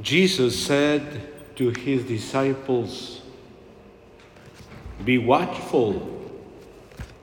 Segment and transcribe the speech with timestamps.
[0.00, 3.22] Jesus said to his disciples,
[5.04, 6.12] Be watchful,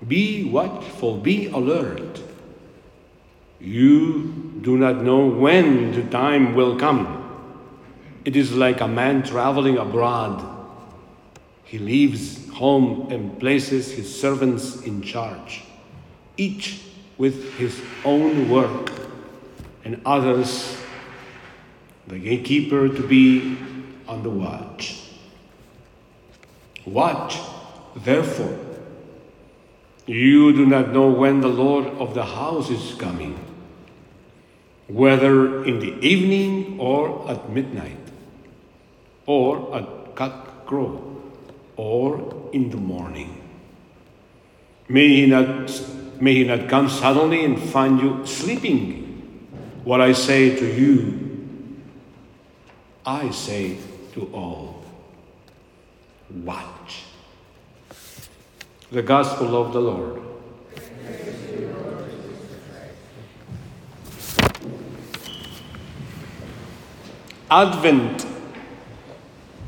[0.07, 2.21] be watchful, be alert.
[3.59, 7.19] You do not know when the time will come.
[8.25, 10.43] It is like a man traveling abroad.
[11.63, 15.63] He leaves home and places his servants in charge,
[16.37, 16.81] each
[17.17, 18.91] with his own work,
[19.83, 20.77] and others,
[22.07, 23.57] the gatekeeper, to be
[24.07, 25.09] on the watch.
[26.85, 27.37] Watch,
[27.95, 28.59] therefore.
[30.05, 33.39] You do not know when the Lord of the house is coming,
[34.87, 37.97] whether in the evening or at midnight,
[39.25, 41.21] or at cockcrow,
[41.77, 43.41] or in the morning.
[44.89, 45.71] May he not
[46.19, 48.99] may he not come suddenly and find you sleeping.
[49.85, 51.32] What I say to you,
[53.05, 53.77] I say
[54.13, 54.83] to all.
[56.29, 57.03] Watch.
[58.91, 60.21] The Gospel of the Lord.
[67.51, 68.25] Advent,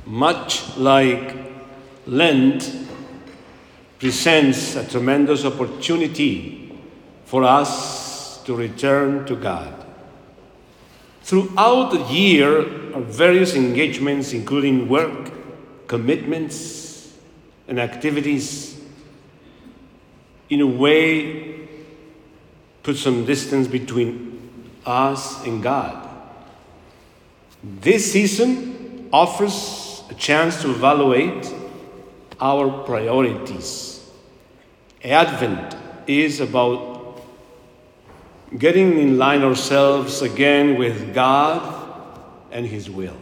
[0.06, 1.36] much like
[2.08, 2.88] Lent,
[4.00, 6.80] presents a tremendous opportunity
[7.26, 9.86] for us to return to God.
[11.22, 15.30] Throughout the year are various engagements, including work,
[15.86, 17.14] commitments,
[17.68, 18.80] and activities,
[20.50, 21.68] in a way,
[22.84, 26.10] put some distance between us and God.
[27.62, 31.54] This season offers a chance to evaluate
[32.40, 34.10] our priorities.
[35.04, 35.76] Advent
[36.08, 37.22] is about
[38.58, 41.85] getting in line ourselves again with God
[42.56, 43.18] and His will.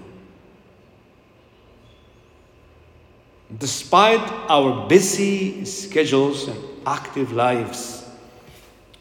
[3.58, 8.08] Despite our busy schedules and active lives,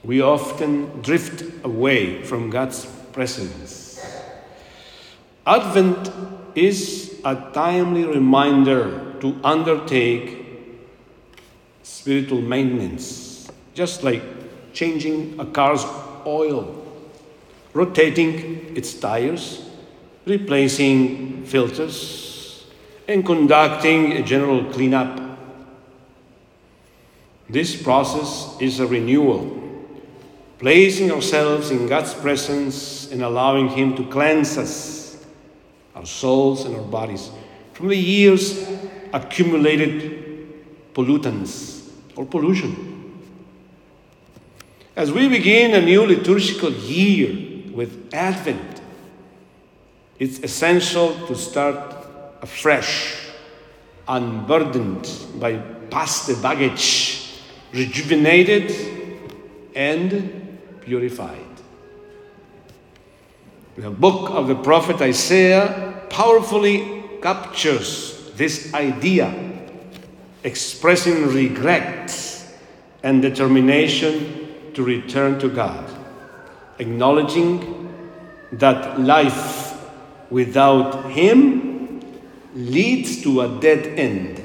[0.02, 4.04] we often drift away from God's presence.
[5.46, 6.10] Advent
[6.54, 10.46] is a timely reminder to undertake
[11.82, 14.22] spiritual maintenance, just like
[14.72, 15.84] changing a car's
[16.26, 16.84] oil,
[17.74, 19.68] rotating its tires,
[20.24, 22.64] replacing filters,
[23.08, 25.20] and conducting a general cleanup.
[27.48, 29.60] This process is a renewal,
[30.58, 35.24] placing ourselves in God's presence and allowing Him to cleanse us,
[35.94, 37.30] our souls and our bodies,
[37.74, 38.66] from the years
[39.12, 43.20] accumulated pollutants or pollution.
[44.94, 48.71] As we begin a new liturgical year with Advent,
[50.22, 52.06] it's essential to start
[52.42, 53.16] afresh,
[54.06, 55.10] unburdened
[55.40, 55.56] by
[55.90, 57.40] past baggage,
[57.72, 58.70] rejuvenated
[59.74, 61.56] and purified.
[63.76, 69.34] The book of the prophet Isaiah powerfully captures this idea,
[70.44, 72.16] expressing regret
[73.02, 75.84] and determination to return to God,
[76.78, 77.90] acknowledging
[78.52, 79.61] that life
[80.32, 82.00] without Him
[82.54, 84.42] leads to a dead end.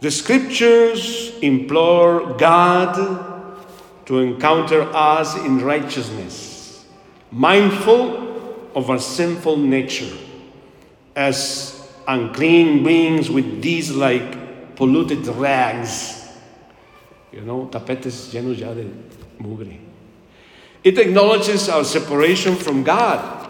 [0.00, 2.94] The scriptures implore God
[4.06, 6.84] to encounter us in righteousness,
[7.30, 10.16] mindful of our sinful nature,
[11.16, 16.28] as unclean beings with these like polluted rags,
[17.32, 18.90] you know, tapetes llenos ya de
[19.38, 19.89] mugre.
[20.82, 23.48] It acknowledges our separation from God,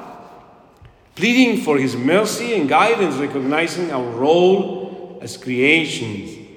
[1.14, 6.48] pleading for His mercy and guidance, recognizing our role as creations,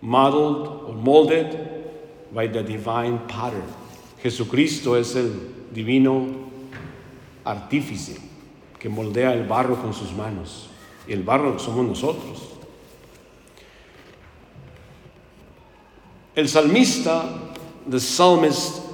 [0.00, 1.68] modeled or molded
[2.32, 3.66] by the divine pattern.
[4.22, 5.30] Jesucristo es el
[5.72, 6.50] divino
[7.44, 8.20] artífice
[8.78, 10.68] que moldea el barro con sus manos.
[11.06, 12.42] Y el barro somos nosotros.
[16.36, 17.24] El salmista,
[17.88, 18.87] the psalmist,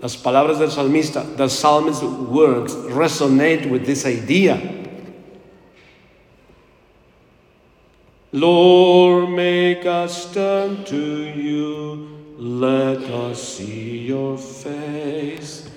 [0.00, 4.60] las palabras del salmista, the psalmist's words resonate with this idea.
[8.32, 12.08] Lord, make us turn to you.
[12.38, 15.70] Let us see your face,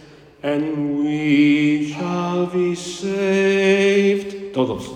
[0.44, 4.54] and we shall be saved.
[4.54, 4.90] Todos.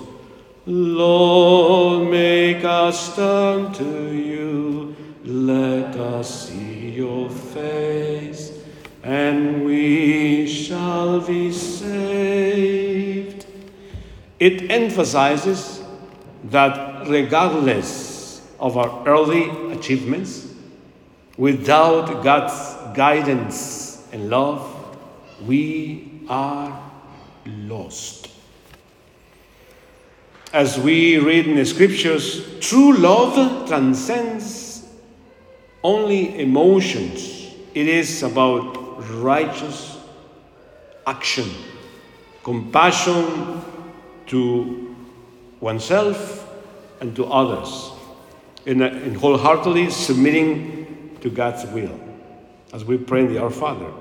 [0.65, 4.95] Lord, make us turn to you.
[5.23, 8.52] Let us see your face,
[9.03, 13.45] and we shall be saved.
[14.39, 15.83] It emphasizes
[16.45, 20.53] that regardless of our early achievements,
[21.37, 24.69] without God's guidance and love,
[25.45, 26.91] we are
[27.45, 28.29] lost.
[30.53, 34.87] As we read in the scriptures, true love transcends
[35.83, 37.51] only emotions.
[37.73, 39.97] It is about righteous
[41.05, 41.49] action,
[42.43, 43.61] compassion
[44.27, 44.95] to
[45.59, 46.49] oneself
[47.01, 47.91] and to others,
[48.65, 51.99] in, in wholeheartedly submitting to God's will.
[52.73, 53.91] As we pray in the Our Father,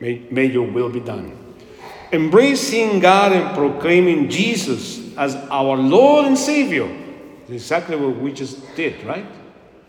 [0.00, 1.36] may, may your will be done.
[2.12, 6.86] Embracing God and proclaiming Jesus as our Lord and Savior
[7.48, 9.26] is exactly what we just did, right?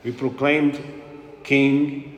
[0.03, 0.79] We proclaimed
[1.43, 2.12] King,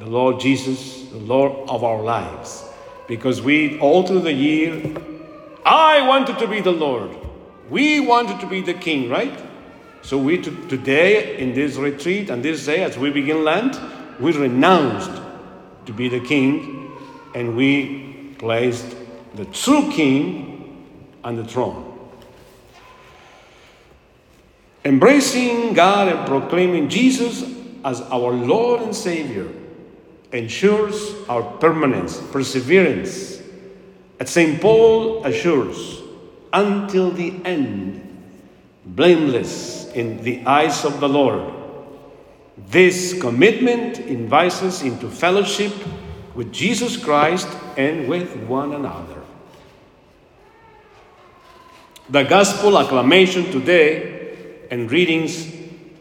[0.00, 2.64] the Lord Jesus, the Lord of our lives.
[3.06, 4.96] Because we, all through the year,
[5.64, 7.10] I wanted to be the Lord.
[7.68, 9.38] We wanted to be the King, right?
[10.00, 13.78] So we today, in this retreat and this day, as we begin Lent,
[14.18, 15.10] we renounced
[15.84, 16.90] to be the King
[17.34, 18.96] and we placed
[19.34, 20.86] the true King
[21.22, 21.86] on the throne.
[24.82, 27.44] Embracing God and proclaiming Jesus
[27.84, 29.59] as our Lord and Savior
[30.32, 33.42] ensures our permanence, perseverance.
[34.18, 34.60] As St.
[34.60, 36.02] Paul assures,
[36.52, 38.06] until the end,
[38.84, 41.54] blameless in the eyes of the Lord.
[42.68, 45.72] This commitment invites us into fellowship
[46.34, 49.22] with Jesus Christ and with one another.
[52.10, 55.46] The gospel acclamation today and readings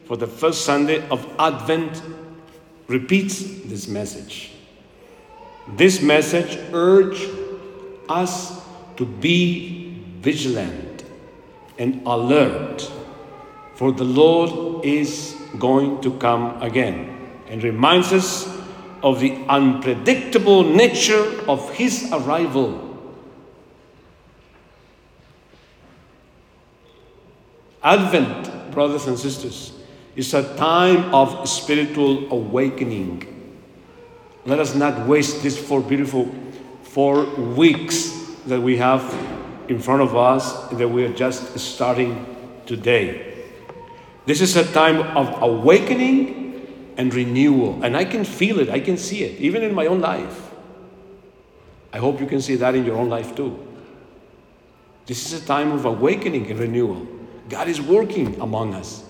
[0.05, 2.01] for the first Sunday of Advent
[2.89, 4.51] repeats this message.
[5.77, 7.29] This message urges
[8.09, 8.59] us
[8.97, 11.03] to be vigilant
[11.77, 12.91] and alert,
[13.75, 18.49] for the Lord is going to come again, and reminds us
[19.03, 22.87] of the unpredictable nature of his arrival.
[27.81, 29.78] Advent, brothers and sisters,
[30.15, 33.25] is a time of spiritual awakening.
[34.45, 36.33] Let us not waste these four beautiful
[36.83, 38.09] four weeks
[38.47, 39.03] that we have
[39.67, 42.25] in front of us that we are just starting
[42.65, 43.45] today.
[44.25, 48.97] This is a time of awakening and renewal, and I can feel it, I can
[48.97, 50.51] see it, even in my own life.
[51.93, 53.65] I hope you can see that in your own life too.
[55.05, 57.07] This is a time of awakening and renewal.
[57.49, 59.08] God is working among us.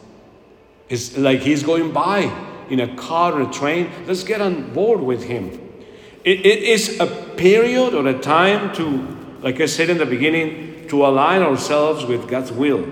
[0.89, 2.31] It's like He's going by
[2.69, 3.89] in a car or a train.
[4.05, 5.49] Let's get on board with Him.
[6.25, 7.07] it, it is a
[7.37, 12.27] period or a time to like I said in the beginning, to align ourselves with
[12.27, 12.85] God's will,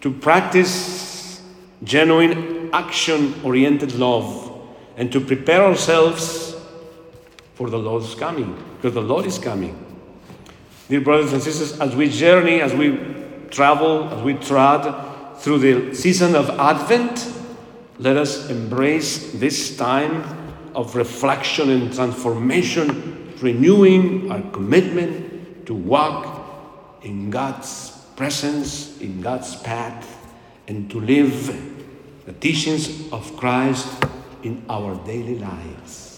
[0.00, 1.42] to practice
[1.82, 4.52] genuine action oriented love,
[4.96, 6.54] and to prepare ourselves
[7.54, 9.78] for the Lord's coming, because the Lord is coming.
[10.88, 12.98] Dear brothers and sisters, as we journey, as we
[13.50, 15.13] travel, as we trod
[15.44, 17.30] through the season of Advent,
[17.98, 20.24] let us embrace this time
[20.74, 30.16] of reflection and transformation, renewing our commitment to walk in God's presence, in God's path,
[30.66, 31.54] and to live
[32.24, 33.86] the teachings of Christ
[34.42, 36.13] in our daily lives.